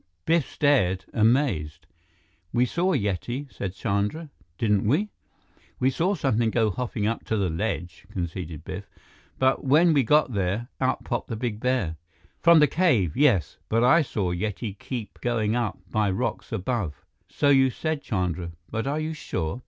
[0.25, 1.85] Biff stared amazed.
[2.51, 4.31] "We saw Yeti," said Chandra.
[4.57, 5.11] "Didn't we?"
[5.79, 8.89] "We saw something go hopping up to the ledge," conceded Biff,
[9.37, 11.97] "but when we got there, out popped the big bear."
[12.39, 16.95] "From the cave, yes, but I saw Yeti keep going up by rocks above."
[17.29, 18.53] "So you said, Chandra.
[18.71, 19.59] But are you sure?"